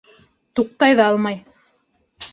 [0.59, 1.39] Туҡтай ҙа алмай.